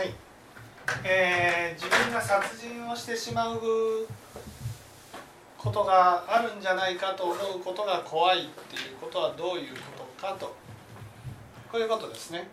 [0.00, 0.14] はい
[1.04, 3.60] えー、自分が殺人をしてしまう
[5.58, 10.56] ことがあるんじゃないかと思うことが怖いっていうことはどういうことかと
[11.70, 12.48] こういうことですね。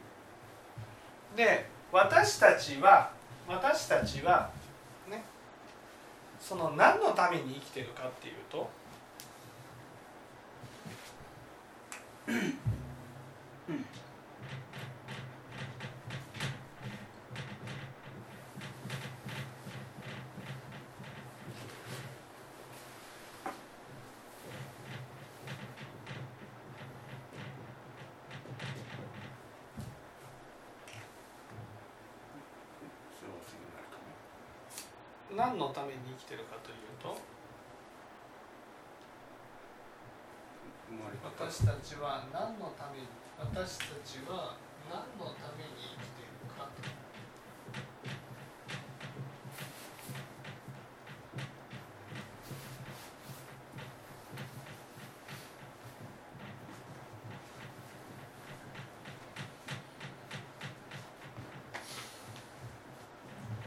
[1.38, 3.12] で私たちは
[3.48, 4.50] 私たちは
[5.10, 5.24] ね
[6.38, 8.70] その何のために生きてるかっていうと
[35.38, 37.16] 何のために生きてるかというと
[41.40, 43.08] 私たちは何のために
[43.38, 44.56] 私たちは
[44.90, 46.88] 何のために生きているかと。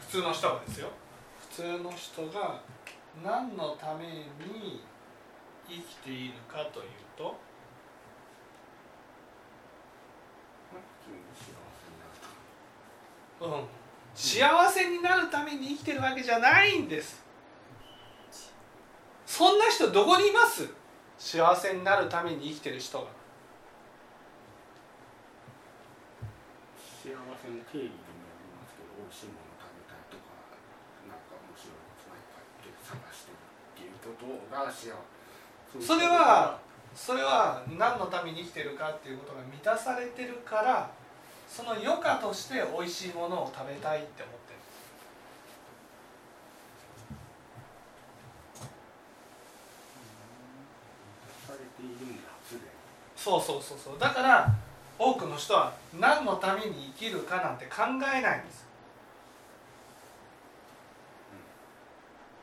[0.00, 0.88] 普通の人はですよ
[1.38, 2.62] 普通の人が
[3.22, 4.82] 何のために
[5.69, 7.36] 生きているかというと
[13.41, 13.64] うん、
[14.14, 17.20] 幸せになるために生きてるわけじゃないんです。
[19.26, 20.68] そんな人どこにいます？
[21.18, 23.04] 幸せになるために生きてる人が。
[26.80, 27.92] 幸せの定義にり
[28.56, 30.32] ますけど美味しいもの食べたいとか
[31.08, 35.80] なんか面白いことないかって探してるっていうことが幸せ。
[35.80, 36.58] それは
[36.94, 40.90] それは何のために生きてるかっていうことが満たされてるから
[41.48, 44.60] その余暇として美味しいものを食べたいって思ってる
[51.46, 52.66] されているんだすでに
[53.22, 53.98] そうそうそうそう。
[53.98, 54.48] だから
[54.98, 57.82] 多くの人は何のために生きるかなんて考
[58.14, 58.66] えないんです。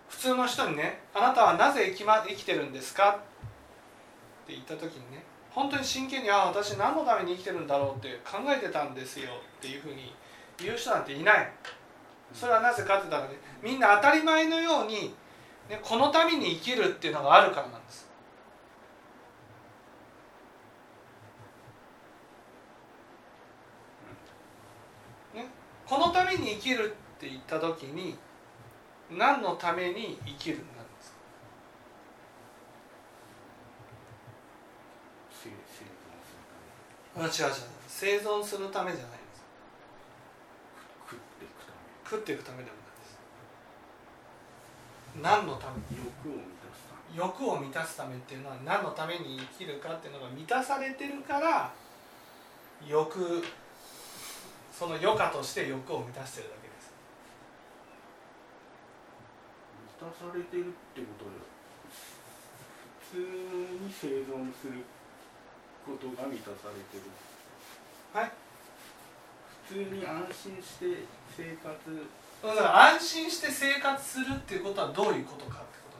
[0.07, 3.13] 普通の人にね「あなたはなぜ生き,、ま、生きてるんですか?」っ
[4.47, 9.31] て言った時にね本当に真剣に「ああ私何のために生きてるんだろう」って考えてたんですよ。
[9.31, 10.15] っていうふうに
[10.57, 11.51] 言う人なんていない。
[12.33, 15.15] それはなぜかって言ったらねみんな当たり前のように、
[15.69, 18.07] ね、このために生きるっていうのがあるからなんです
[25.33, 25.45] ね、
[25.87, 28.17] このために生きるって言った時に
[29.09, 30.65] 何のために生きるんで
[30.99, 31.11] す
[37.15, 37.21] か？
[37.21, 37.53] 違う違う。
[37.87, 39.43] 生存するためじゃないんです。
[41.09, 41.77] 食っていくため。
[42.03, 43.17] 食っていくためでもないです。
[45.23, 46.03] 何のために？
[46.05, 47.17] 欲を満たすため。
[47.17, 51.73] 欲を満たすためっていうのは何のために生きるかっていうのが満たされてるから
[52.87, 53.43] 欲
[54.77, 56.93] その余暇として欲を満たしてるだけです。
[59.97, 61.31] 満たされてるってことで
[63.09, 63.25] 普通
[63.81, 64.85] に生存する
[65.83, 67.09] ことが満たされてる。
[68.13, 68.31] はい。
[69.65, 71.73] 普通に安心して生活。
[72.43, 75.97] だから安心して生活するっていうことはどういうことかってこ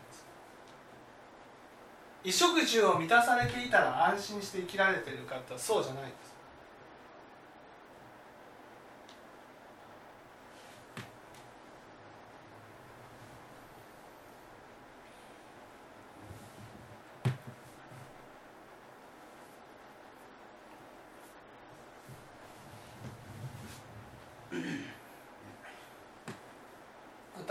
[2.29, 2.45] とです。
[2.45, 6.36] 衣食住を満たされていたら安心して生きられてるかってそうじゃないんです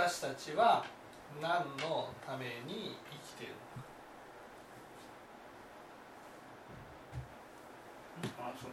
[0.06, 0.84] 私たちは
[1.42, 3.54] 何のために生きている
[8.22, 8.46] のか。
[8.48, 8.68] あそ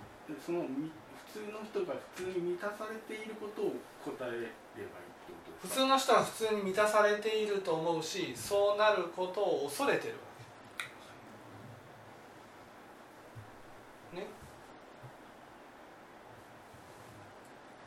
[0.46, 0.92] そのみ
[1.34, 3.74] 普通の人が普通に満たされていることを
[4.06, 4.53] 答えればいいって
[5.34, 5.82] こと普ですか？
[5.82, 10.20] 通の人は普通に満たされていると思うしそうなることを恐れてるわ
[14.14, 14.28] けね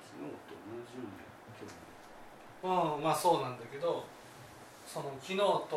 [0.02, 0.34] 昨日と
[0.66, 1.22] 同じように
[1.54, 1.78] 今日も
[2.66, 4.04] うんまあそうなんだけど
[4.86, 5.70] その昨日と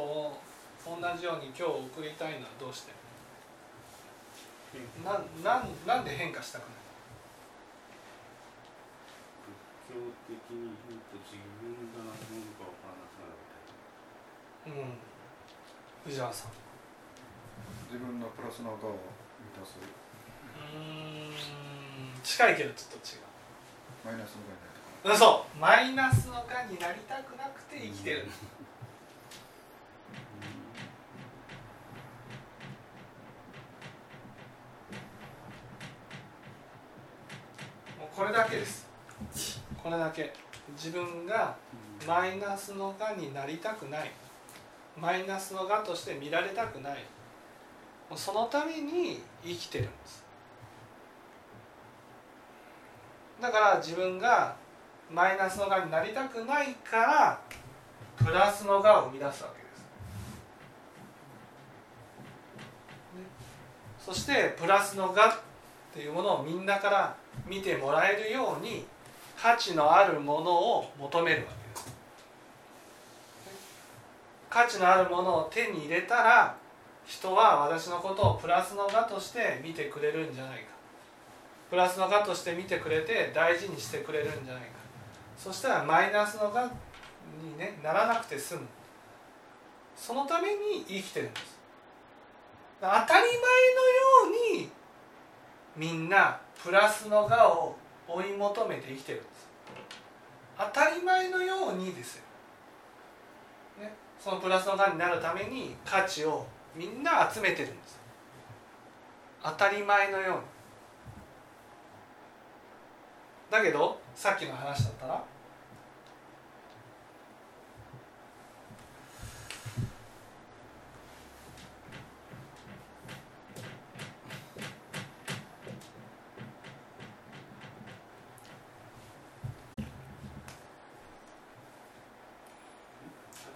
[0.85, 2.93] 同じように今日を送りたいのはどうして？
[5.05, 5.13] な
[5.43, 6.81] なんなんで変化したくない？
[9.89, 13.37] 仏教的に言うと自分が何者か分からなくなる
[14.69, 14.81] みたいな。
[14.81, 14.97] うん。
[16.05, 16.57] 藤原さん。
[17.89, 19.01] 自分のプラスの側を
[19.41, 19.77] 満たす。
[19.77, 21.33] うーん。
[22.21, 23.25] 近いけどちょっと違う。
[24.05, 28.25] マイナスの側になってこうんそうマイナスのがになりたくなくて生きてる。
[37.97, 38.87] もうこれだけです。
[39.81, 40.33] これだけ。
[40.75, 41.55] 自分が
[42.05, 44.11] マイナスのがになりたくない。
[44.97, 47.05] マイナスのがとして見られたくない。
[48.15, 50.25] そのために生きてるんです。
[53.41, 54.55] だから自分が
[55.11, 57.41] マイナスのがになりたくないから
[58.17, 59.85] プラスのがを生み出すわけです、ね。
[63.99, 65.31] そしてプラスのがっ
[65.93, 67.15] ていうものをみんなから
[67.47, 68.85] 見てもらえるように
[69.41, 71.95] 価値のあるものを求めるわけです。
[74.49, 76.55] 価値のあるものを手に入れたら
[77.07, 80.65] 人は私のことをプラスのがとして見てくれるんじゃないか。
[81.69, 84.78] プラスのがとして見てくれて大事にしてくれるんじゃないか。
[85.39, 86.69] そしたらマイナスのが
[87.41, 88.67] に、ね、ならなくて済む。
[89.95, 91.59] そのために生きてるんです。
[92.81, 93.41] 当たり前のよ
[94.53, 94.69] うに
[95.77, 97.75] みんなプラスのがを
[98.05, 99.49] 追い求めて生きてるんです。
[100.57, 102.23] 当たり前のようにですよ、
[103.81, 106.45] ね、そのプラスのがになるために価値を
[106.75, 107.97] みんな集めてるんです。
[109.41, 110.41] 当たり前のように。
[113.49, 115.23] だけどさっきの話だったら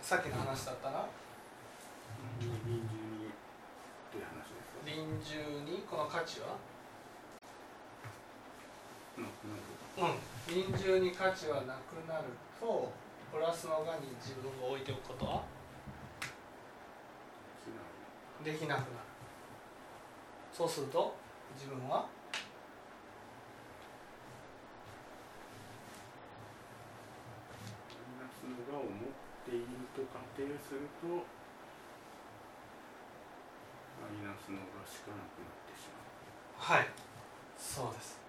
[0.02, 1.08] さっきの話だったら
[2.40, 2.82] 臨終に
[4.12, 6.58] という話ですか臨終にこの価値は？
[9.18, 9.26] うん。
[10.54, 12.26] 臨終に価値はなくなる
[12.60, 12.92] と
[13.32, 15.44] プラスのがに自分を置いておくことは？
[18.44, 18.88] できなくなる。
[20.52, 21.16] そうすると
[21.56, 22.08] 自分は？
[28.20, 28.92] マイナスのがを持っ
[29.48, 29.66] ている
[29.96, 30.02] と
[30.36, 31.24] 仮定すると
[34.34, 36.78] なくなってしまう。
[36.78, 36.88] はい。
[37.58, 38.24] そうです。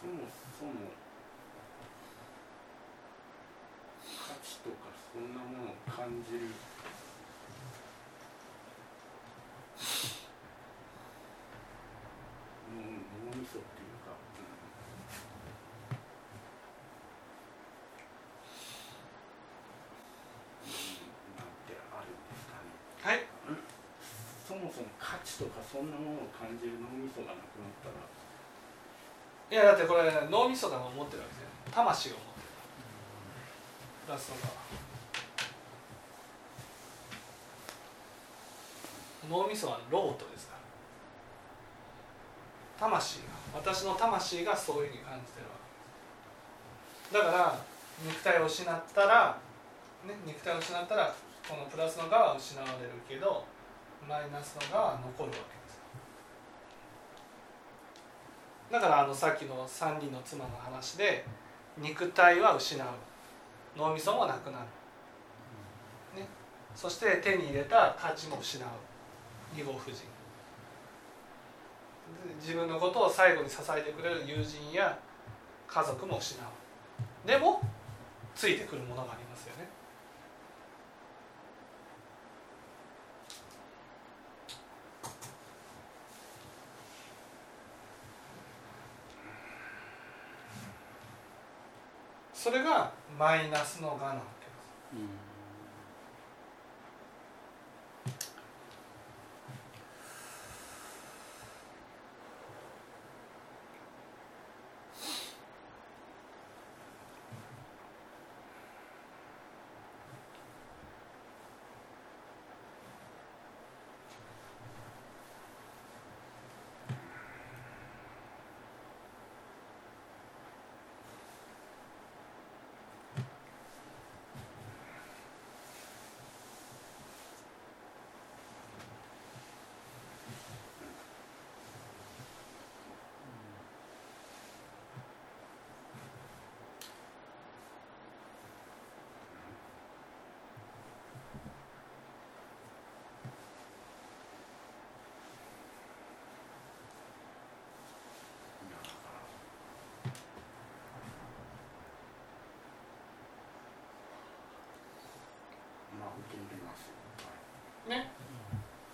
[0.00, 0.12] そも
[0.58, 0.72] そも
[4.00, 6.46] 価値とかそんなものを感じる
[12.70, 14.48] 脳脳みそっていうか、うん
[20.64, 22.72] うん、なんてあるんですかね
[23.02, 23.26] はい
[24.48, 28.00] そもそも価値とかそんなものを感じる脳みそがなくなったら。
[29.50, 31.48] いやだってこれ脳みそが持ってるわけですよ。
[31.70, 32.46] 魂が持ってる。
[34.06, 34.48] プラスのが。
[39.28, 40.60] 脳みそはロートですから。
[42.80, 43.24] 魂が
[43.54, 45.52] 私の魂がそういうふうに感じてるわ
[47.12, 47.58] けだから
[48.06, 49.36] 肉体を失ったら、
[50.06, 51.14] ね、肉体を失ったら
[51.46, 53.44] このプラスの側は失われるけど
[54.08, 55.80] マイナスの側は残るわけです。
[58.70, 61.24] だからあのさっきの三人の妻の話で
[61.78, 62.86] 肉体は失う。
[63.76, 64.64] 脳みそもなくなる、
[66.20, 66.26] ね、
[66.74, 68.68] そして手に入れた価値も失う。
[69.54, 70.04] 二号夫人。
[72.40, 74.98] 自分のことを最後に支えてくれる友人や
[75.68, 77.28] 家族も失う。
[77.28, 77.60] でも
[78.34, 79.68] ついてくるものがありますよね。
[92.42, 94.96] それがマイナスの我なわけです。
[94.96, 95.29] うん。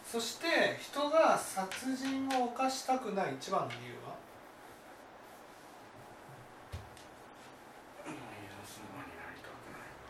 [0.05, 4.15] そして人が殺人を犯したくない一番の理由は？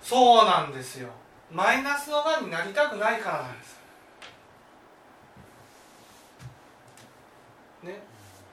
[0.02, 1.08] そうなんですよ。
[1.50, 3.76] マイナスの輪になりたくないからなんです。
[7.82, 8.00] ね。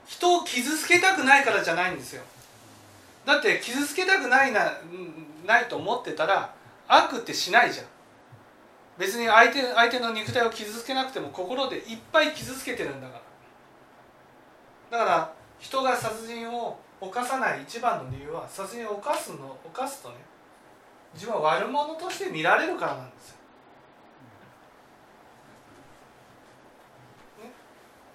[0.07, 2.23] 人を傷つけたくないからじゃないんですよ。
[3.25, 6.53] だって傷つけたくないなうんないと思ってたら
[6.87, 7.85] 悪ってしないじゃん
[8.97, 13.21] 別に相手相手の肉体を傷つけなくても心でいっぱい傷つけてるんだか
[14.91, 20.15] らだから人が殺人を犯さない一番の理由は殺人を犯すの犯すとね
[21.13, 23.35] 自分は悪者として見られるからなんですよ。
[27.43, 27.51] ね、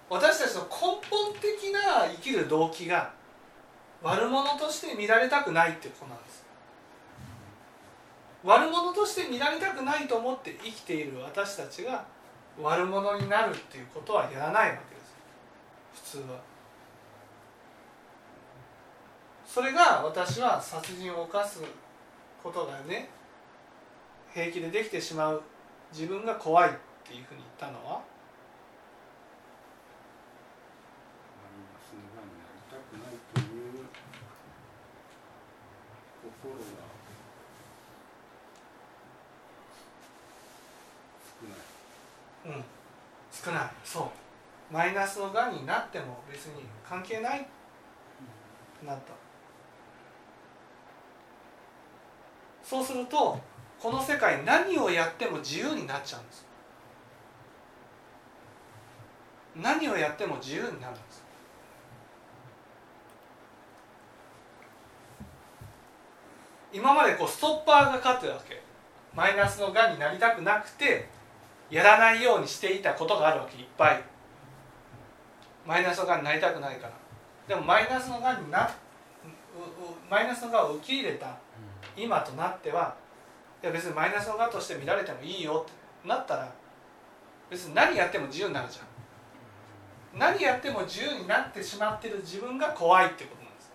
[0.09, 0.67] 私たちの根
[1.09, 3.13] 本的な生きる動機が
[4.01, 6.28] 悪者として見られたくないってことなんです。
[8.43, 12.05] 悪者として見られたくないと思って生きている私たちが
[12.61, 15.15] 悪者になるっていうことはやらないわけです。
[16.15, 16.39] 普通は。
[19.45, 21.61] それが私は殺人を犯す
[22.43, 23.09] ことがね
[24.33, 25.41] 平気でできてしまう。
[25.91, 28.01] 自分が怖いっていうふうに言ったのは。
[36.41, 36.59] 心が
[41.41, 41.57] 少ない
[42.49, 42.63] うん。
[43.31, 43.71] 少ない。
[43.83, 44.11] そ
[44.71, 44.73] う。
[44.73, 47.41] マイナスのがんになっても別に関係ない。
[47.41, 49.13] ってなった。
[52.63, 53.39] そうすると
[53.79, 56.45] この世界何をやっても自由になっちゃうんです。
[59.55, 61.23] 何をやっても自由になるんです。
[66.71, 68.61] 今までこうストッパーがかかってるわけ。
[69.15, 71.09] マイナスのがんになりたくなくて
[71.69, 74.03] やらないようにしていたことがあるわけいっぱい。
[75.65, 76.93] マイナスのがんになりたくないから。
[77.47, 78.69] でもマイナスのがんにな
[80.09, 81.37] マイナスのがんを受け入れた
[81.97, 82.95] 今となっては
[83.61, 85.71] いや別にマイナスのがんとして見られてもいいよっ
[86.01, 86.51] てなったら
[87.49, 88.89] 別に何やっても自由になるじゃん。
[90.17, 93.71] 何やっても自由になってしまってる自分が怖いってことなんです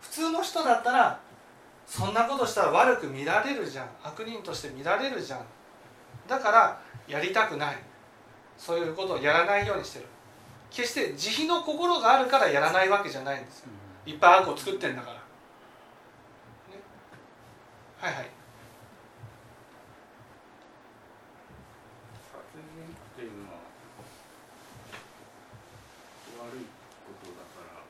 [0.00, 1.18] 普通の人だったら
[1.86, 3.88] そんなことしたら悪く見られるじゃん。
[4.04, 5.40] 悪人として見られるじゃん。
[6.28, 7.76] だからやりたくない。
[8.56, 10.06] そういうことをやらないようにしてる。
[10.70, 13.66] 決して慈悲の心があるからやらないわけじゃないんですよ。
[14.06, 15.22] いっぱい悪を作ってんだから、ね、
[17.98, 18.28] はいはい
[22.28, 23.60] 殺人っていうのは
[26.44, 26.68] 悪い
[27.08, 27.80] ことだから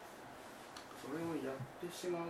[1.02, 2.26] それをやってしまう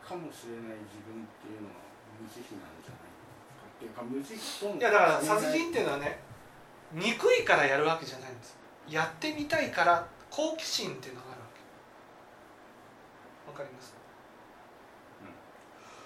[0.00, 1.84] かもしれない自分っていうのは
[2.16, 3.12] 無慈悲なんじゃない
[3.60, 6.18] かっていうか無慈悲ともいやだから殺人っていうのはね
[6.96, 8.56] 憎いからやるわけじゃないんです。
[8.88, 11.60] やってみたいから好奇心っていうのがあるわけ。
[13.50, 13.92] わかります？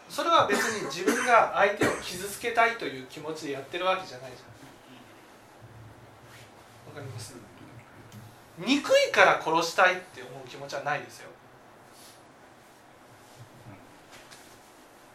[0.08, 4.46] それは別に自分が相手を傷つけたいという気持ちでやってるわけじゃないじゃ
[6.90, 6.96] ん。
[6.96, 7.36] わかります？
[8.58, 11.28] 憎いから殺したいって思う気持ちはないですよ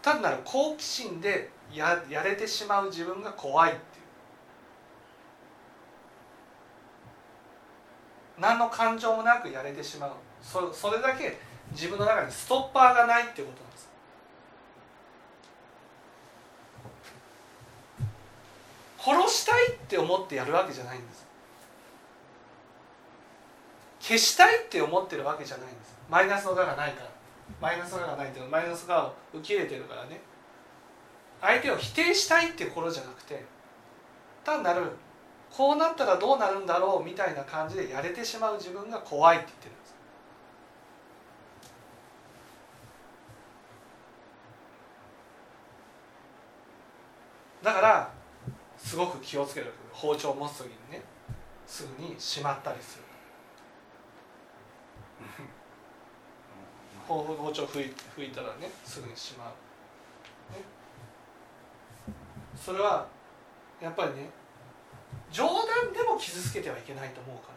[0.05, 3.81] 単なる好奇心でややれてしまう自分が怖いっていう。
[8.39, 10.11] 何の感情もなくやれてしまう。
[10.43, 11.39] そそれだけ
[11.71, 13.89] 自分の中にストッパーがないっていうことなんです。
[18.99, 21.25] 殺したいって思ってやるわけじゃないんです。
[23.99, 25.97] 消したいって思ってるわけじゃないんです。
[26.11, 27.14] マイナスの我がないから。
[27.61, 30.21] マイナスがないっていうマイナスの我を受け入れてるからね。
[31.41, 33.43] 相手を否定したいっていうことじゃなくて
[34.43, 34.83] 単なる
[35.51, 39.95] こうなったらどうなるんだろうみたいな感じでやれてしまう自分が怖いって言ってるんです。
[47.63, 48.11] だから
[48.77, 49.73] すごく気をつける。
[49.91, 51.01] 包丁を持つ時にね
[51.65, 53.05] すぐにしまったりする。
[57.07, 60.63] 包包丁拭い拭いたらねすぐにしまう、ね、
[62.55, 63.07] それは
[63.81, 64.29] やっぱりね
[65.31, 67.55] 冗談でも傷つけてはいけないと思うから。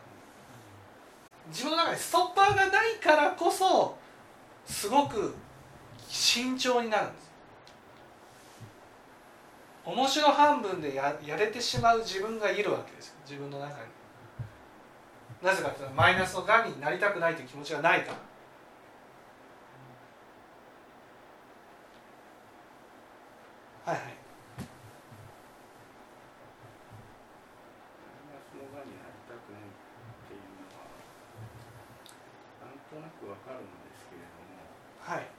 [1.51, 3.97] 自分の中にストッパーがないからこそ
[4.67, 5.35] すごく
[6.09, 7.31] 慎重になるんです。
[9.87, 13.15] 面白半分でややれてしまう自分がいるわけですよ。
[13.25, 13.89] 自分の中に。
[15.43, 18.13] なぜかというとマイナスのがんになりたくないという気持ちがないか
[23.87, 24.13] らはいはいマ
[28.19, 29.73] イナスのがになりたくないっ
[30.27, 30.91] ていうのは
[32.67, 34.59] なんとなくわかるんですけれども
[34.99, 35.31] はい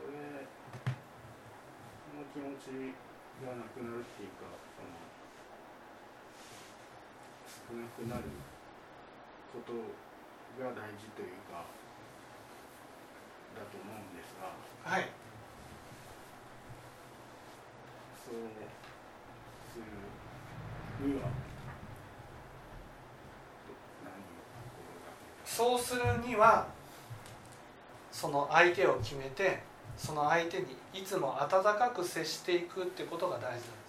[0.00, 0.48] それ
[2.10, 2.90] その気持ち
[3.46, 4.44] がなくなるっていうか
[4.76, 4.92] その
[7.48, 8.28] 少なくなる
[9.52, 9.72] こと
[10.62, 11.64] が大事というか
[13.56, 14.52] だと思うんですが
[14.90, 15.08] はい。
[18.24, 18.34] そう
[19.72, 21.28] するには
[25.44, 26.66] そうするには
[28.10, 29.62] その相手を決めて
[29.96, 33.83] その相手にいつも温かく接していくってことが大事なんです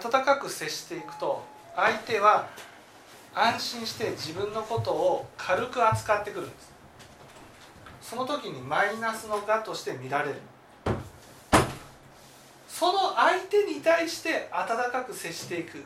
[0.00, 2.48] 温かく接していくと相手は
[3.34, 6.72] 安心して自分のことを軽く扱ってくるんです。
[8.00, 10.36] その時にマイナスの我として見られる。
[12.68, 15.84] その相手に対して温かく接していく。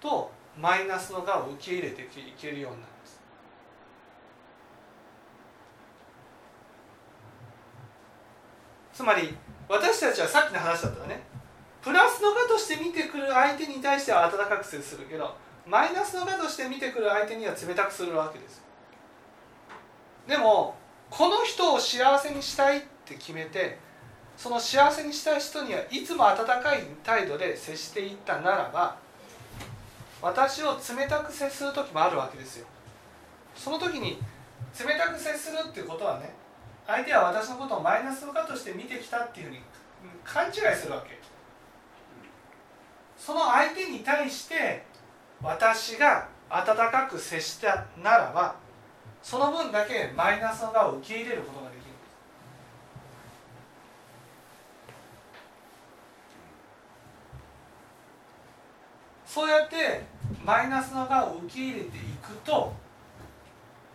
[0.00, 2.06] とマイナスの我を受け入れてい
[2.38, 3.20] けるようになるんです。
[8.92, 9.36] つまり
[9.68, 11.22] 私たちはさっきの話だったらね。
[11.82, 18.62] プラスの我として見てくる相手に対しては温かく接するけどマイナスの我として見てくる相手には冷たくするわけです。
[20.26, 20.74] でも
[21.08, 23.78] この人を幸せにしたいって決めて
[24.36, 28.96] その幸せにしたい人にはいつも温かい態度で接していったならば
[30.20, 32.66] 私を冷たく接する時もあるわけですよ。
[33.54, 34.18] その時に
[34.78, 36.34] 冷たく接するっていうことはね
[36.86, 39.60] 相手は私のことをマイナスのかとして見てきたっていうふうに
[40.24, 41.18] 勘違いするわけ。
[43.18, 44.84] その相手に対して
[45.42, 48.54] 私が温かく接したならば
[49.22, 51.86] その分だけマイナスの側を受け入れることができる
[59.26, 60.04] そうやって
[60.44, 62.72] マイナスの側を受け入れていくと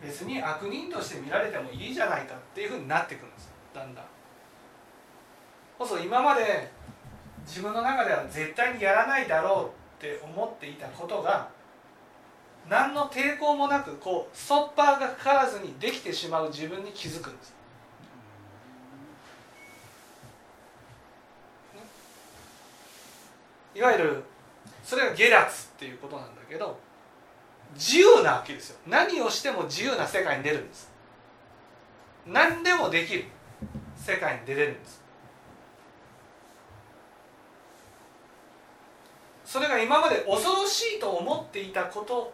[0.03, 4.05] 別に悪人として見られてもいいじゃないかっていうふうになってくるんですだんだん。
[5.77, 6.71] こそ今まで
[7.45, 11.49] 自分の中では絶対にやらないだろうって思っていたことが
[12.69, 17.53] 何の抵抗もなくこうストッパーがかからずにできてしまう自分に気づくんです。
[23.73, 24.23] いわゆる
[24.83, 26.77] それが下脱っていうことなんだけど
[27.75, 28.77] 自由なわけですよ。
[28.87, 30.91] 何をしても自由な世界に出るんです。
[32.25, 33.25] 何でもできる
[33.95, 35.01] 世界に出れるんです。
[39.45, 42.33] それが今まで恐ろしいと思っていたこと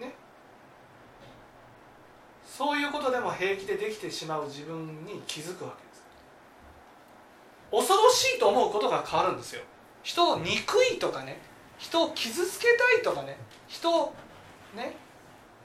[0.00, 0.12] ね。
[2.44, 6.02] そういうことでも平気でできてしまう自分に気づくわけです。
[7.70, 9.62] 恐ろしいと思うことが変わるんですよ。
[10.02, 11.40] 人を憎いとかね。
[11.78, 13.38] 人を傷つけたいとかね。
[13.68, 14.14] 人を
[14.74, 14.96] ね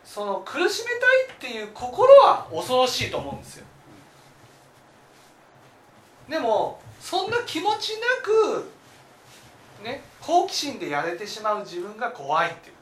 [0.03, 0.91] その苦しめ
[1.39, 3.65] たいっていう心は恐ろしいと思うんですよ。
[6.29, 8.71] でもそんな気持ちなく
[9.83, 12.75] ね好奇心でやれてしまう自分が怖いっていう。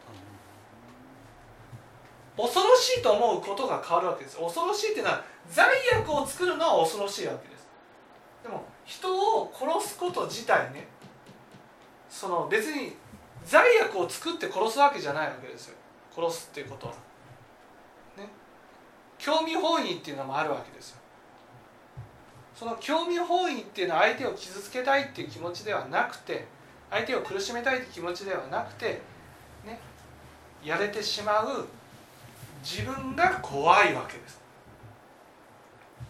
[2.37, 4.37] 恐ろしいと思うことが変わるわけです。
[4.37, 7.67] 恐ろしいっていうのは罪悪を作るのは恐ろしいわけです。
[8.43, 9.07] でも人
[9.37, 10.87] を殺すこと自体ね
[12.09, 12.95] その別に
[13.45, 15.75] 罪悪を作って殺すわけじゃないわけですよ。
[16.15, 16.93] 殺すっていうことは。
[18.17, 18.27] ね。
[19.17, 20.97] 興味本位っていうのもあるわけですよ。
[22.55, 26.45] その興味本位っていうのは相手を傷つけたいっていう気持ちではなくて
[26.89, 29.01] 相手を苦しめたいっていう気持ちではなくて
[29.65, 29.79] ね。
[30.63, 31.65] やれてしまう
[32.63, 34.39] 自分が怖いわけです。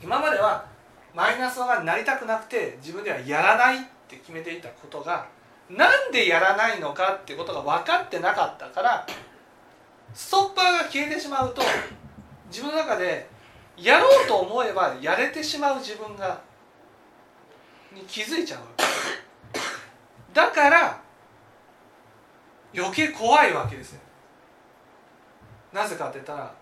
[0.03, 0.65] 今までは
[1.13, 5.27] マイナスがなりたくなくて自分ではやらないって決めていたことが
[5.75, 9.07] なんでやらないのかってことが分かってなかったから
[10.13, 11.61] ストッパーが消えてしまうと
[12.49, 13.29] 自分の中で
[13.77, 16.41] やろうと思えばやれてしまう自分が
[17.93, 18.61] に気づいちゃう
[20.33, 21.01] だから
[22.75, 23.99] 余計怖いわけですよ。
[25.73, 26.53] なぜかって言ったら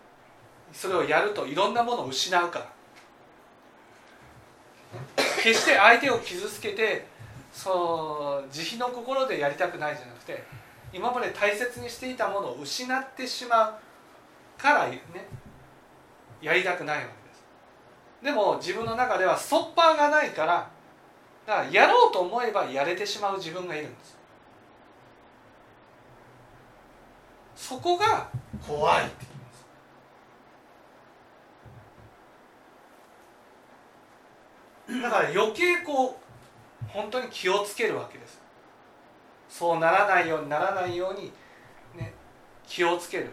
[0.71, 2.65] それをやるといろんなものを失うから。
[5.41, 7.05] 決して相手を傷つけて
[7.51, 10.43] その慈悲の心でやりたくないじゃなくて
[10.93, 13.73] 今まで大切にしていたものを失ってしまう
[14.61, 15.01] からね
[16.41, 17.43] やりたくないわけです。
[18.23, 20.69] でも自分の中ではストッパーがないから
[21.45, 24.17] だからやろうと思えばやれてしまう自分がいるんです。
[27.55, 28.29] そこが
[28.65, 29.25] 怖いって
[34.87, 35.09] 言います。
[35.09, 36.28] だから余計こう
[36.91, 38.41] 本当に気をつけるわけです。
[39.47, 41.31] そうならないようにならないように
[41.95, 42.13] ね
[42.67, 43.31] 気をつける。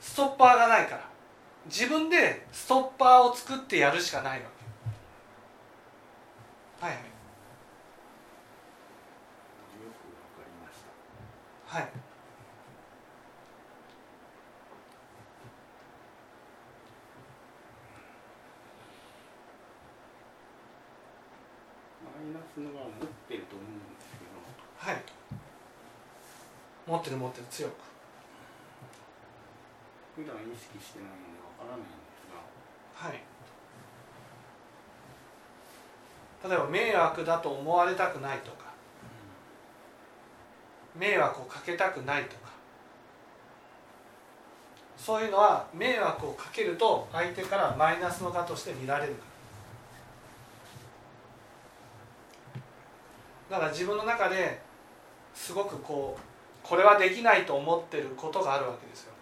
[0.00, 1.08] ストッパーがないから。
[1.66, 4.46] 自分でストッパーを作ってやるしかないわ
[6.80, 6.86] け。
[6.86, 6.94] はい。
[6.94, 6.98] よ
[9.80, 10.80] くわかりまし
[11.72, 11.78] た。
[11.78, 12.03] はい
[22.24, 24.40] マイナスのは持ってると思うんですけど。
[24.78, 25.02] はい。
[26.86, 27.72] 持ってる持ってる強く。
[30.16, 32.40] 普段意識してないのでわからないんですが。
[33.08, 33.20] はい。
[36.48, 38.72] 例えば迷惑だと思われたくないとか。
[40.96, 42.54] 迷惑をかけたくないとか。
[44.96, 49.33] そういうのは迷惑をかけると相手からマイナスの我として見られるから
[53.54, 54.60] だから自分の中で
[55.32, 56.22] すごくこう
[56.66, 59.14] これはできないと思ってることがあるわけですよ。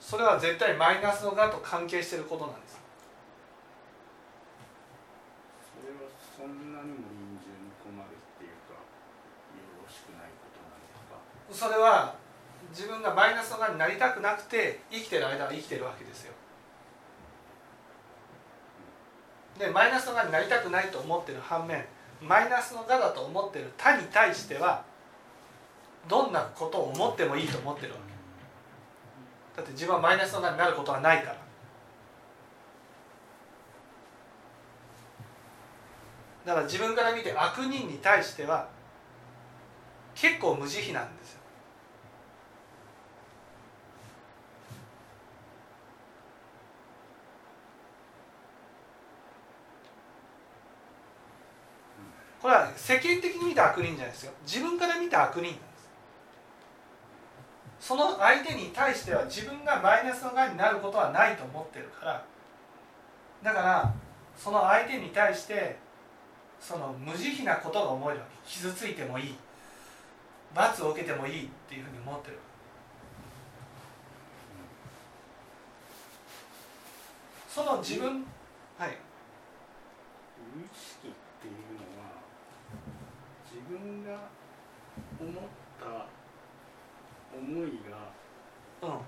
[0.00, 2.80] それは絶対マイナスの我と関係していることなんです。
[5.68, 8.80] それはそんなにも臨終に困るっていうかよ
[9.84, 11.68] ろしくないことなんですか？
[11.68, 12.14] それは
[12.70, 16.32] 自分がマイナスの側になりたくなくて生きてる間は生きてるわけですよ。
[19.58, 21.84] でマイナスの側になりたくないと思ってる反面
[22.26, 24.84] マイナスの側だと思ってる他に対しては
[26.08, 28.12] どんなことを思ってもいいと思ってるわけ。
[29.56, 31.42] だって自分はマイナスの側になることはないから。
[36.44, 38.68] だから自分から見て悪人に対しては
[40.14, 41.40] 結構無慈悲なんですよ
[52.40, 54.32] これは世間的に見た悪人じゃないですよ。
[54.44, 55.88] 自分から見た悪人なんです。
[57.78, 62.24] その相手に対しては自分がマイナスの側になることはないと思ってるから。
[63.40, 63.94] だから
[64.36, 65.76] その相手に対して
[66.58, 68.50] その無慈悲なことが思えるわけ。
[68.50, 69.36] 傷ついてもいい。
[70.52, 72.38] 罰を受けてもいいっていうふうに思ってる
[77.48, 78.26] その自分
[78.76, 78.98] はい。
[80.56, 81.21] 無意識。
[83.68, 84.18] 分が
[85.20, 85.34] 思っ
[85.80, 86.06] た
[87.36, 89.00] 思いがうん。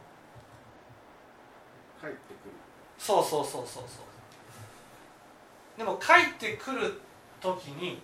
[2.00, 2.52] 返ってくる。
[2.98, 5.78] そうそうそうそうそう。
[5.78, 7.00] でも帰ってくる
[7.40, 8.00] 時に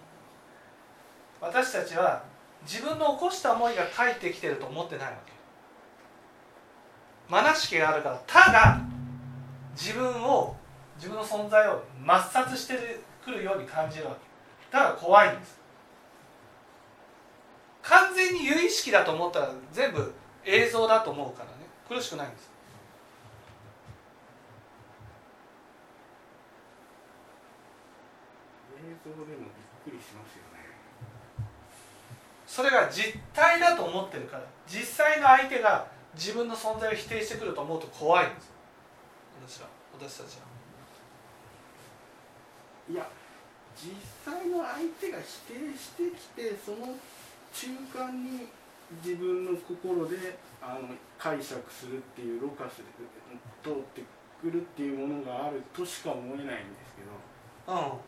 [1.41, 2.25] 私たちは
[2.63, 5.33] 自分の起こした思いが返ってきてると思ってないわけ。
[7.29, 8.81] まなしきがあるからただ
[9.73, 10.57] 自分を
[10.97, 14.21] 自分の存在を抹殺してくるように感じるわけ。
[14.73, 15.60] だから怖いんです
[17.91, 21.67] 完全に有意識だと思ったら全部映像だと思うからね。
[21.89, 22.49] 苦しくないんです。
[28.79, 29.39] 映像でもびっ
[29.85, 30.71] くりしますよね。
[32.47, 38.53] それが実体だと思ってるから実際の相手が自分の存在を否定してくると思うと怖いんです。
[39.49, 39.67] 私は。
[39.99, 40.43] 私たちは。
[42.89, 43.09] いや
[43.77, 46.95] 実際の相手が否定してきてその
[47.53, 48.49] 中間に
[49.05, 52.87] 自分の心であの解釈するっていうろ過する
[53.63, 54.03] 通って
[54.41, 56.55] くるっていうものがあるとしか思えないんで
[56.87, 57.03] すけ
[57.73, 57.79] ど。
[57.79, 58.01] うん。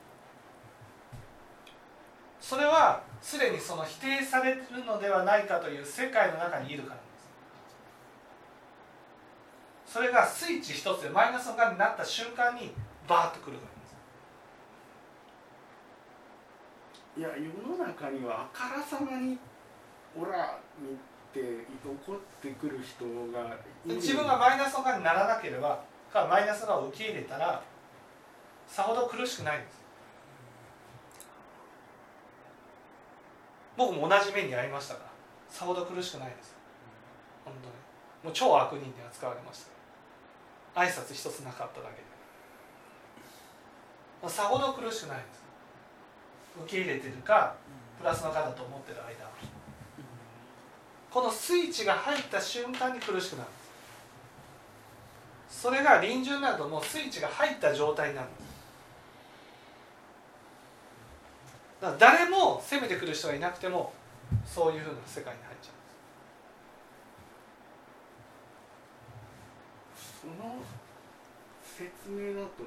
[2.41, 7.03] それはすでにその否定されるのではないかという世界の中にいるからで
[9.87, 9.93] す。
[9.93, 12.73] それがスイッチ一つでマイナスの側になった瞬間に
[13.07, 13.95] バーッとくるからです
[17.17, 19.39] いや世の中にはあからさまに
[20.19, 20.97] オラ見
[21.33, 27.63] て怒ってくる人が自分がマイナスの側にならなければかマイナスの側を受け入れたら
[28.67, 29.83] さほど苦しくないんです。
[33.77, 35.11] 僕も同じ目に遭いましたから
[35.49, 36.55] さほど苦しくないです。
[37.45, 37.75] 本当に。
[38.25, 39.65] もう超悪人に扱われまし
[40.75, 40.81] た。
[40.81, 42.03] 挨拶一つなかっただけで。
[44.31, 45.42] さほど苦しくないです。
[46.61, 47.55] 受け入れてるか
[47.99, 49.31] プラスの方だと思ってる間。
[51.11, 53.49] このスイッチが入った瞬間に苦しくなる。
[55.49, 58.29] それが臨終なるともスイッチが入った状態になる。
[58.29, 58.43] んです
[61.83, 63.93] だ誰も攻めてくる人がいなくても
[64.47, 65.73] そういうふうな世界に入っちゃう。
[70.23, 70.57] その
[71.63, 72.65] 説明だと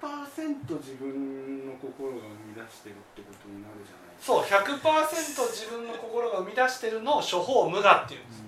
[0.00, 4.38] 100%自分の心が生み出してるってことになるじゃないですか。
[4.38, 8.42] うそう100%自分の心が生み出してるのを処方無我っていうんです。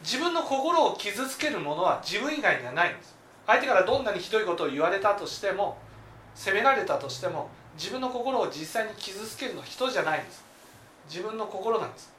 [0.00, 3.14] 自分の心を傷つけるものは自分以外にはないんです。
[3.46, 5.76] 相手からどんなにひどいことを言われたとしても
[6.34, 10.44] 責められたとしても自分の心を実際に傷つけるのは人じゃないんです。
[11.08, 12.14] 自分の心なんです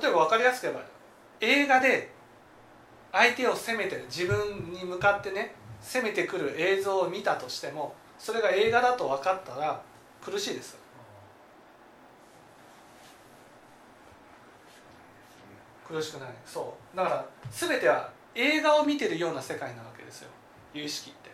[0.00, 0.82] 例えば分かりやすく言えば
[1.40, 2.10] 映で
[3.12, 9.80] 相手を責めて自分に向かってね攻めてくる映像を見たとしてもそれが映画だと分かったら
[10.20, 10.76] 苦しいです。
[15.86, 16.28] 苦しくない。
[16.44, 16.96] そう。
[16.96, 20.28] だから全ては映画を見てるような世界なわけですよ。
[20.74, 21.30] 有意識って。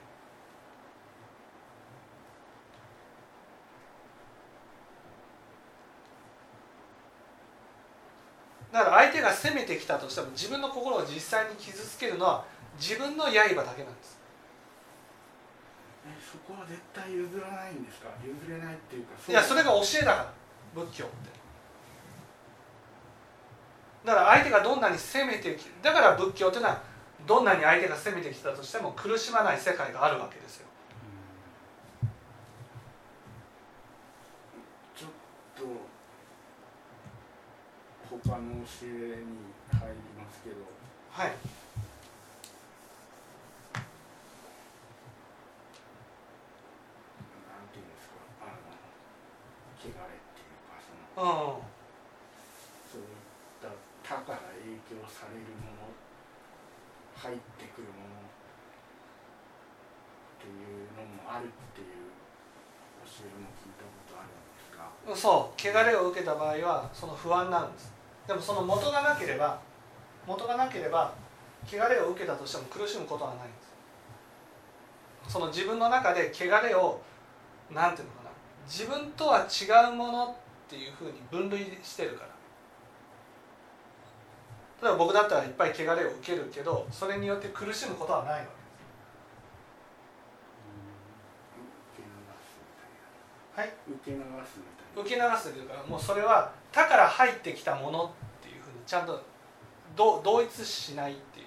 [8.75, 12.45] だから相手が攻めてきたとしても自分の心を実際に傷つけるのは
[12.77, 14.19] 自分の刃だけなんです。
[16.05, 18.09] えそこは絶対譲らないんですか？
[18.25, 20.33] 譲れないっていうかいやそれが教えだから
[20.75, 21.15] 仏教って。
[24.05, 26.83] だから相手がどんなに攻めてきだから仏教っていうのは
[27.27, 30.67] どんなに相手が攻めてきたとしても苦しまない世界があるわけですよ
[34.95, 35.11] ちょっ
[35.57, 35.63] と
[38.35, 40.67] 他の教えに入りますけど。
[41.15, 41.31] はい。
[41.31, 41.39] な
[47.63, 48.19] んていうんですか。
[48.43, 48.75] あの
[49.79, 51.71] 汚れっていうかそのうん。
[52.91, 53.15] そういっ
[53.63, 53.71] た
[54.03, 55.95] 他から影響されるもの
[57.15, 58.35] 入ってくるものっ
[60.43, 62.11] ていうのもあるっていう
[63.07, 64.91] 教えも聞いたことあるんですが。
[65.15, 65.63] そう。
[65.63, 67.95] 汚れを受けた場合はその不安なんです
[68.27, 69.61] でもその元がなければ
[70.27, 71.13] 元がなければ
[71.67, 73.49] 汚れを受けたとしても苦しむことはないんで
[75.27, 75.33] す。
[75.33, 77.01] その自分の中で汚れを
[77.71, 78.31] なんていうのかな。
[78.67, 80.35] 自分とは違うものっ
[80.69, 82.35] ていうふうに分類してるから。
[84.83, 88.47] 例えば僕だったらいっぱい汚れを受けるけどそれによって苦しむことはないわ
[91.97, 93.05] け流すみたいな
[93.57, 93.73] はい。
[93.89, 95.03] 受け流すみたいな。
[95.03, 98.09] け受け流すというかもうそれは他から入ってきたものっ
[98.43, 99.23] ていうふうにちゃんと
[99.97, 101.47] ど同一しないっていう。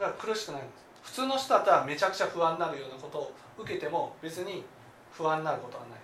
[0.00, 0.80] だから苦しくないんです。
[1.02, 4.64] 普通の人だったらめちゃくちゃ不安になるようなことを受けても別に
[5.12, 5.98] 不安になることはない。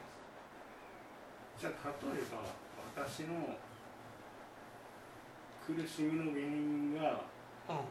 [1.59, 2.43] じゃあ例えば
[3.03, 3.57] 私の
[5.65, 7.23] 苦しみの原因が
[7.69, 7.87] うん。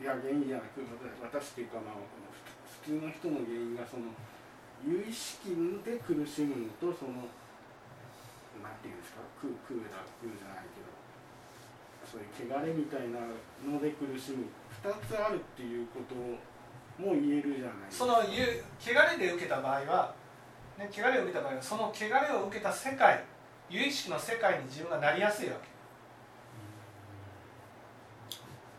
[0.00, 0.80] いや原因じゃなく
[1.22, 2.19] 私っていうかまあ普
[2.90, 4.10] 通の人の原因がその
[4.82, 5.54] 有意識
[5.86, 7.30] で苦しむのとその
[8.58, 10.90] なんていうんですか空空だ空じゃないけど
[12.02, 13.22] そういう汚れみたいな
[13.62, 14.50] ので苦しむ。
[14.82, 18.06] 2つあるっていうことも言えるじゃないですか。
[18.06, 20.14] そのゆ汚れで受けた場合は、
[20.78, 23.22] ね、汚れを受けた場合はその汚れを受けた世界
[23.68, 25.68] 有意識の世界に自分がなりやすいわけ。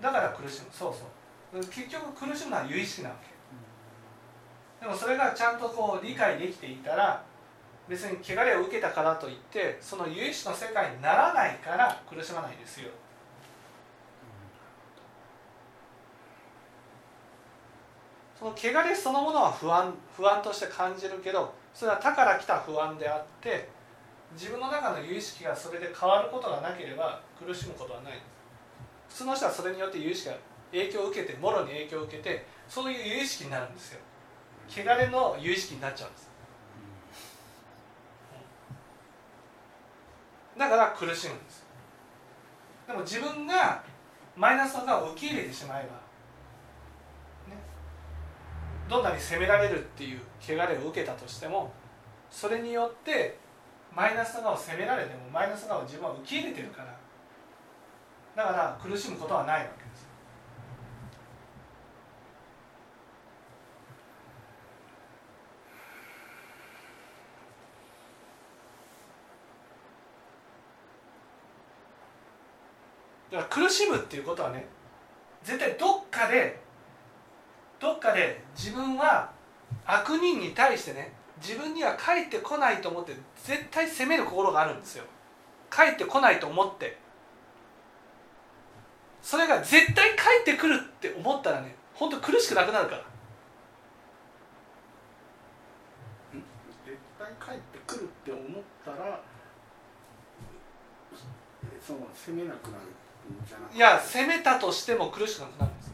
[0.04, 0.68] だから苦しむ。
[0.74, 1.06] そうそ
[1.58, 1.64] う。
[1.72, 3.31] 結局苦しむのは有意識なわけ。
[4.82, 7.24] でもそれがちゃんとこう理解できていたら
[7.88, 12.90] 別に汚れを受けたからといってその有意識の世界にならないから苦しまないですよ。
[18.40, 23.70] その汚れそのものは不安不安として感じるけどそれは他から来た不安であって
[24.34, 28.14] 自分の中の有意識がそれで変わることがなければ苦しむことはない。
[29.10, 30.36] 普通の人はそれによって有意識が
[30.72, 34.00] 影響を受けてもろに影響を受けてそういう有意識になるんですよ。
[34.72, 36.32] 汚れの有意識になっちゃうんです。
[40.58, 41.66] だから苦しむんです。
[42.88, 43.84] でも自分が
[44.36, 45.90] マイナスの側を受け入れてしまえば、
[47.54, 47.62] ね、
[48.90, 51.74] どんなに責められるっていう汚れを受けたとしても
[52.30, 53.38] それによって
[53.94, 56.98] マイナスの側を責められてもマイナスの側を自分は受け入れてるから
[58.36, 60.12] だから苦しむことはないわけです
[73.32, 74.66] だから苦しむっていうことはね
[75.44, 76.60] 絶対どっかで
[77.80, 79.32] どっかで自分は
[79.86, 83.14] 悪人に対してね自分には帰ってこないと思って
[83.44, 85.06] 絶対責める心があるんですよ。
[85.72, 86.98] 帰ってこないと思って。
[89.22, 93.04] それが絶対帰ってくるって思ったらね本当苦しくなくなるから。
[96.86, 98.44] 絶対帰ってくるって思っ
[98.86, 99.22] たら
[101.82, 102.84] その責めなくなる。
[103.74, 105.92] いや責めたとしても苦しくなくなるんです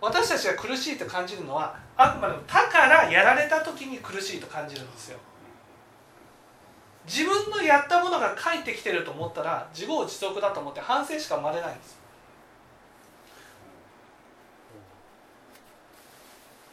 [0.00, 5.18] 私たちが苦しいと感じるのはあくまでも他からやられた時に苦しいと感じるんですよ。
[7.06, 11.96] 自分のやったものが返ってきてると思ったら自業自得だと思って反省しか生まれないんです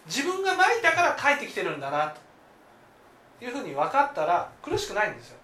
[0.08, 2.14] 自分がまいたから返ってきてるんだな
[3.40, 5.38] というふうに分かったら苦しくないんですよ。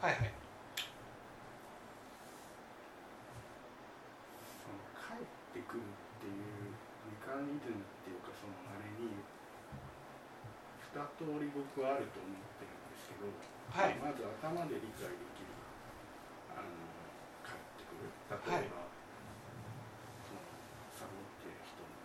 [0.00, 0.32] はいはい
[4.62, 5.82] その帰ってくるっ
[6.20, 6.72] ていう
[7.40, 13.32] メカニズムっていうかそのあれに二通り僕はあると思ってるんですけど、
[13.72, 13.96] はい。
[13.96, 15.48] まず頭で理解できる
[16.52, 16.68] あの
[17.40, 18.12] 帰ってくる。
[18.28, 18.84] 例えば、
[20.28, 20.44] その
[20.92, 21.96] サボってる人に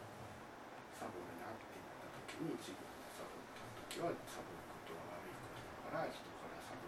[0.95, 5.59] サボるなって言った時に自分がサボった時はサボることは悪いこと
[5.91, 6.87] だから人からサボ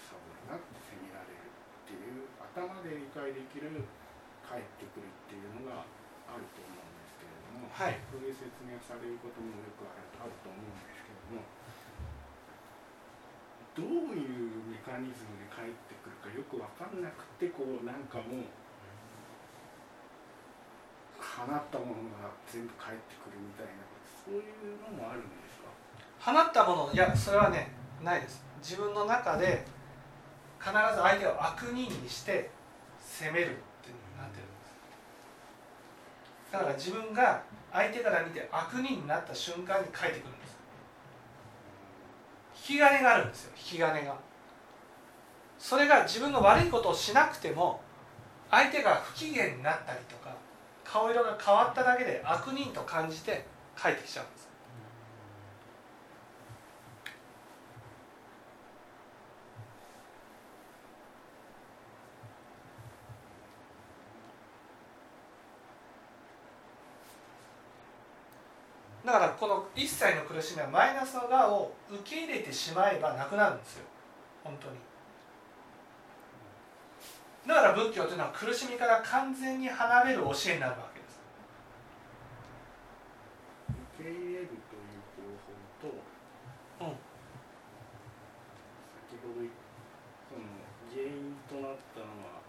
[0.00, 3.84] サボるなって責められるっていう頭で理解できる
[4.48, 5.84] 帰ってくるっていうのが
[6.30, 6.93] あると思うん
[7.64, 7.96] も、はい。
[8.12, 11.48] そういう説明をされることもよくあるあると思うんですけども。
[13.74, 18.46] どういうメカニズムで帰ってくるかよく分かんなくてこうなんかもう
[21.18, 25.66] 放ったものが全部返ってくるみたいなそういうのもあるんですか？
[26.20, 28.44] 放ったものいやそれはねないです。
[28.62, 29.66] 自分の中で
[30.60, 32.50] 必ず相手を悪人にして
[33.00, 33.48] 責めるっ
[33.82, 40.56] てなってるんですだから自分が相手から見て悪人になった瞬間に返ってくるんです。
[42.70, 43.52] 引き金があるんですよ。
[43.56, 44.14] 引き金が。
[45.58, 47.80] それが自分の悪いことをしなくても
[48.52, 50.36] 相手が不機嫌になったりとか
[50.84, 54.48] 顔色が変わっただけで悪人と感じて返ってきちゃうんです。
[69.04, 73.84] だからこの一切の苦しみはマイナスの側を受け入れてしまえばなくなるんですよ。
[74.42, 74.76] 本当に。
[77.46, 80.94] だから仏教というのは苦しみから完全に離れる教えになるわけ
[84.04, 85.96] 入れるという方法と、
[86.84, 87.00] うん
[89.08, 89.52] 先ほど言っ
[90.28, 90.44] その
[90.92, 92.44] 原因となったのは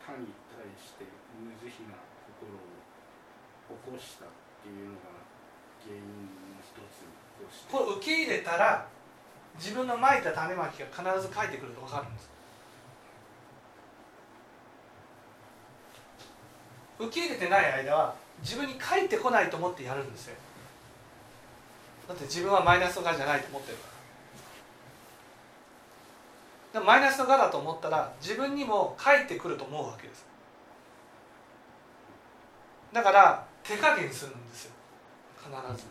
[0.00, 1.04] 他に対して
[1.36, 2.00] 無慈悲な
[2.40, 4.28] 心を起こしたっ
[4.62, 5.28] ていうのが
[5.84, 6.00] 原因
[6.56, 7.04] の一つ
[7.36, 8.86] としてこれ受け入れたら
[9.58, 12.30] 自分のまいた種まきが必ず返ってくると分かるんです。
[16.98, 20.36] 受け入れてない間は自分に返ってこないと思ってやるんですよ。
[22.08, 23.88] だって自分はマイナスの側じゃないと思ってるか
[26.72, 26.76] ら。
[26.80, 30.24] でもマイナスの側だと思ったら自分にも返ってくると思うわけです。
[32.92, 34.72] だから手加減するんですよ。
[35.38, 35.88] 必ず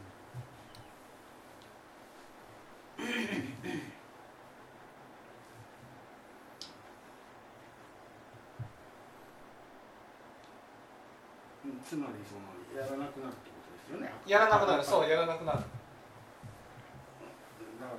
[11.65, 14.09] うんつまりそのやらなくなるってことですよね。
[14.25, 15.59] やらなくなるそうだやらなくなる。
[15.59, 15.65] か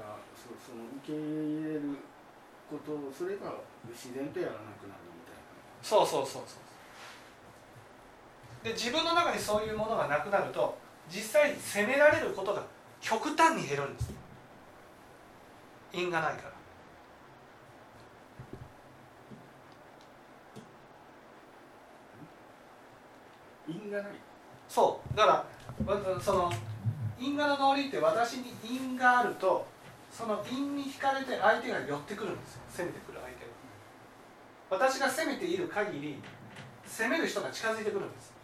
[0.03, 1.83] らそその受け入れる
[2.69, 3.55] ことをそれが
[3.89, 5.45] 自然とやらなくなるみたいな。
[5.83, 6.63] そうそうそうそう。
[8.65, 10.77] で自分の中にそういうものがなくなると
[11.09, 12.65] 実際責められることが
[13.01, 14.13] 極端に減るんです。
[15.93, 16.57] 因がないから
[23.69, 24.13] 因がない
[24.69, 25.17] そう。
[25.17, 25.47] だか
[25.87, 26.53] らその
[27.19, 29.67] 因果の道理って私に因があると
[30.11, 32.55] その因に惹かれて相手が寄ってくるんです。
[32.55, 33.51] よ攻めてくる相手が
[34.71, 36.23] 私が攻めている限り
[36.87, 38.35] 攻める人が近づいてくるんです。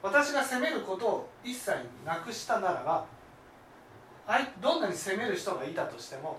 [0.00, 1.72] 私が攻めることを一切
[2.04, 3.04] なくしたならば
[4.60, 6.38] どんなに攻める人がいたとしても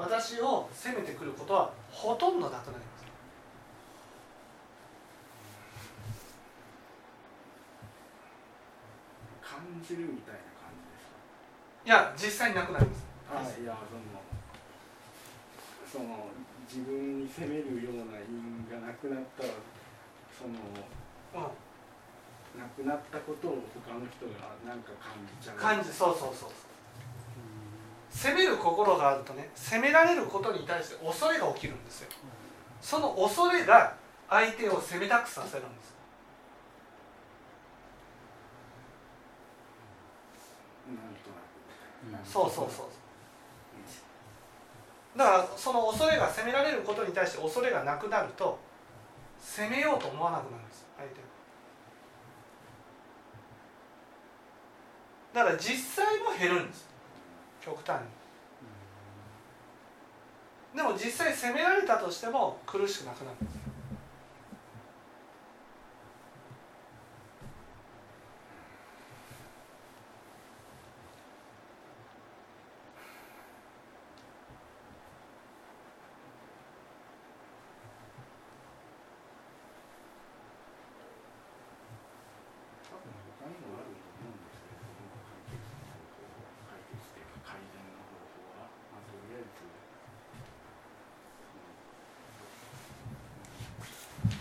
[0.00, 3.04] 私を攻めてくることはほとんどなくなります。
[9.44, 11.20] 感じるみたいな感じですか？
[11.84, 13.04] いや実際になくなります。
[13.30, 13.76] あいや
[15.92, 16.28] そのその
[16.66, 19.50] 自分に責めるような因がなくなったら
[20.32, 21.50] そのうん。
[22.58, 25.56] なくなったことを他の人がなんか感じちゃう。
[25.56, 26.50] 感じそうそうそう
[28.20, 32.08] 責める心があるとね責められることに対して恐れが起きるんですよ。
[32.82, 33.94] その恐れが
[34.28, 35.94] 相手を責めたくさせるんです。
[42.30, 42.86] そうそうそう
[45.16, 48.58] だからその恐れが責められることに対して恐れがなくなると
[49.40, 51.20] 責めようと思わなくなるんです相手が
[55.32, 56.89] だから実際も減るんです
[57.60, 58.08] 極端に。
[60.76, 63.36] でも実際責められたとしても苦しくなくなる。
[63.36, 63.70] んです
[82.90, 83.06] 多分
[83.38, 89.70] 他にもあると思うんですけれども解決の方法解決っていうか改善の方法は、まあ、とりあえずその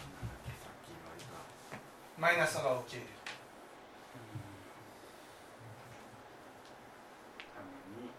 [0.10, 1.46] なんだっけさっき言われた
[2.20, 3.04] マイナスが起きる
[7.56, 8.12] ために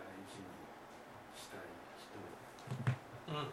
[0.00, 0.48] 大事に
[1.36, 1.60] したい
[2.00, 2.16] 人
[3.28, 3.52] うん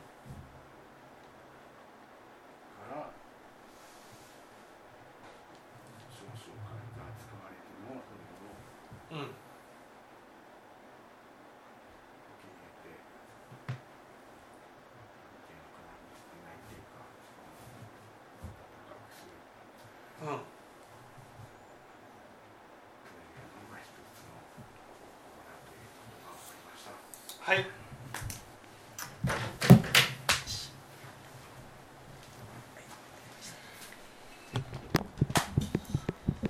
[2.79, 3.11] から
[6.15, 6.47] 少々金
[6.95, 9.35] が使われてもそれをうん受
[12.39, 12.95] け入れて
[13.67, 13.75] 意
[15.51, 17.03] 見をかなり少ないっていうか
[18.87, 19.35] 高くする
[20.23, 20.47] うんと
[23.03, 26.95] いうのが一つの方法だということが分かりました。
[27.45, 27.82] はい。